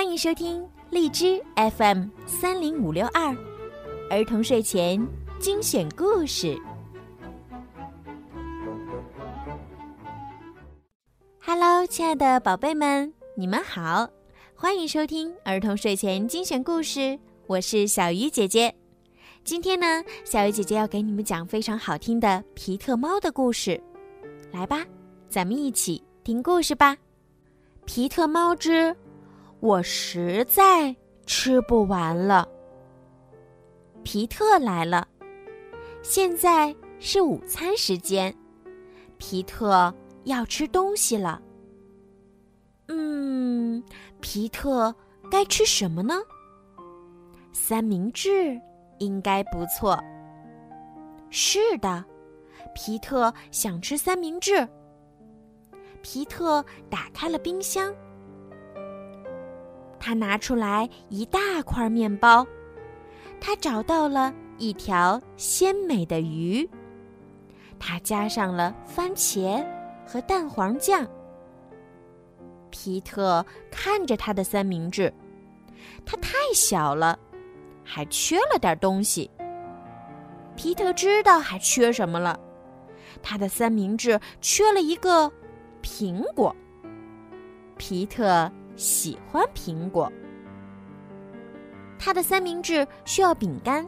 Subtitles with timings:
[0.00, 1.38] 欢迎收听荔枝
[1.76, 3.36] FM 三零五六二
[4.08, 5.06] 儿童睡前
[5.38, 6.58] 精选故事。
[11.44, 14.08] Hello，亲爱的宝贝们，你们好，
[14.54, 17.18] 欢迎收听儿童睡前精选故事。
[17.46, 18.74] 我是小鱼姐姐。
[19.44, 23.78] 今天呢，小鱼姐姐要给你们讲非常好听的皮特猫的故事。
[24.50, 24.82] 来吧，
[25.28, 26.96] 咱们一起听故事吧。
[27.84, 28.96] 皮特猫之。
[29.60, 30.94] 我实在
[31.26, 32.48] 吃不完了。
[34.02, 35.06] 皮特来了，
[36.02, 38.34] 现在是午餐时间，
[39.18, 41.40] 皮特要吃东西了。
[42.88, 43.84] 嗯，
[44.20, 44.94] 皮特
[45.30, 46.14] 该吃什么呢？
[47.52, 48.58] 三明治
[48.98, 50.02] 应该不错。
[51.28, 52.02] 是的，
[52.74, 54.66] 皮特想吃三明治。
[56.00, 57.94] 皮特打开了冰箱。
[60.00, 62.44] 他拿出来一大块面包，
[63.38, 66.68] 他找到了一条鲜美的鱼，
[67.78, 69.64] 他加上了番茄
[70.06, 71.06] 和蛋黄酱。
[72.70, 75.12] 皮特看着他的三明治，
[76.06, 77.18] 它太小了，
[77.84, 79.30] 还缺了点东西。
[80.56, 82.40] 皮特知道还缺什么了，
[83.22, 85.30] 他的三明治缺了一个
[85.82, 86.56] 苹果。
[87.76, 88.50] 皮特。
[88.80, 90.10] 喜欢苹果，
[91.98, 93.86] 他的三明治需要饼干，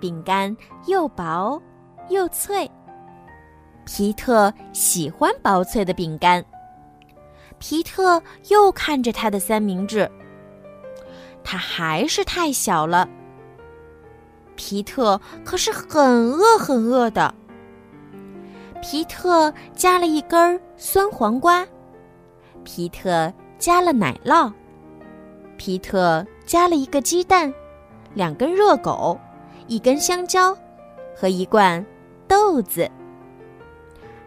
[0.00, 0.54] 饼干
[0.88, 1.62] 又薄
[2.08, 2.68] 又脆。
[3.84, 6.44] 皮特喜欢薄脆的饼干。
[7.60, 10.10] 皮特又看着他的三明治，
[11.44, 13.08] 它还是太小了。
[14.56, 17.32] 皮特可是很饿很饿的。
[18.82, 21.64] 皮特加了一根酸黄瓜。
[22.64, 23.32] 皮特。
[23.58, 24.52] 加了奶酪，
[25.56, 27.52] 皮特加了一个鸡蛋，
[28.14, 29.18] 两根热狗，
[29.66, 30.56] 一根香蕉，
[31.14, 31.84] 和一罐
[32.28, 32.90] 豆子。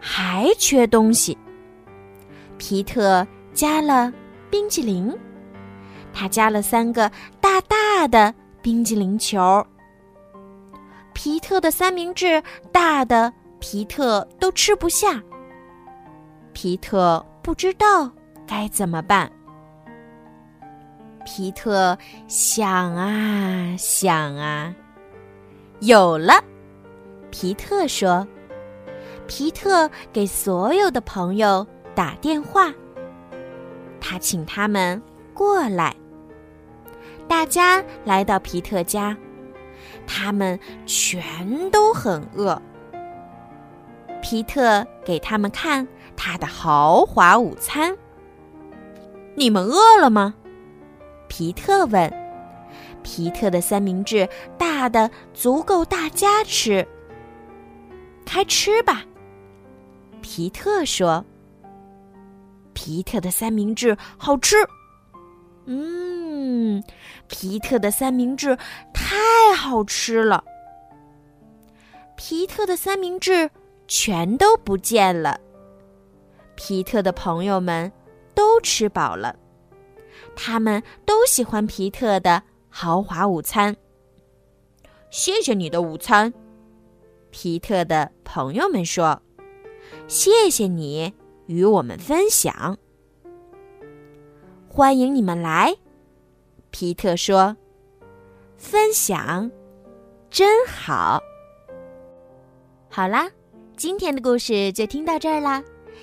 [0.00, 1.36] 还缺东西。
[2.58, 4.12] 皮特加了
[4.50, 5.16] 冰淇淋，
[6.12, 7.10] 他加了三个
[7.40, 9.64] 大大的冰淇淋球。
[11.12, 15.22] 皮特的三明治大的皮特都吃不下。
[16.52, 18.10] 皮特不知道。
[18.50, 19.30] 该怎么办？
[21.24, 21.96] 皮特
[22.26, 24.74] 想啊想啊，
[25.78, 26.42] 有了！
[27.30, 28.26] 皮特说
[29.28, 32.74] ：“皮特给所有的朋友打电话，
[34.00, 35.00] 他请他们
[35.32, 35.94] 过来。
[37.28, 39.16] 大家来到皮特家，
[40.08, 42.60] 他们全都很饿。
[44.20, 47.96] 皮特给他们看他的豪华午餐。”
[49.40, 50.34] 你们饿了吗？
[51.26, 52.12] 皮特问。
[53.02, 54.28] 皮特的三明治
[54.58, 56.86] 大的足够大家吃。
[58.26, 59.02] 开吃吧，
[60.20, 61.24] 皮特说。
[62.74, 64.56] 皮特的三明治好吃。
[65.64, 66.84] 嗯，
[67.26, 68.54] 皮特的三明治
[68.92, 70.44] 太好吃了。
[72.14, 73.48] 皮特的三明治
[73.88, 75.40] 全都不见了。
[76.56, 77.90] 皮特的朋友们。
[78.40, 79.36] 都吃饱了，
[80.34, 83.76] 他们都喜欢皮特的豪华午餐。
[85.10, 86.32] 谢谢你的午餐，
[87.30, 89.20] 皮特的朋友们说
[90.08, 91.12] ：“谢谢你
[91.48, 92.78] 与我们分享，
[94.66, 95.76] 欢迎你们来。”
[96.72, 97.54] 皮特说
[98.56, 99.50] ：“分享
[100.30, 101.22] 真好。”
[102.88, 103.30] 好啦，
[103.76, 105.62] 今天的故事就听到这儿啦。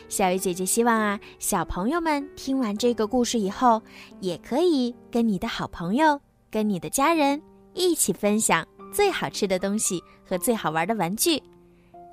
[0.10, 3.82] 小鱼姐姐希望啊，小朋友们听完这个故事以后，
[4.20, 7.42] 也可以跟你的好朋友、跟你的家人
[7.74, 11.42] 一起分享最好吃的东西和最好玩的玩具，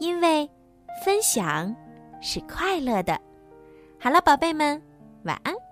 [0.00, 0.48] 因为
[1.04, 1.74] 分享
[2.20, 3.20] 是快乐的。
[3.98, 4.80] 好了，宝贝们，
[5.24, 5.63] 晚安。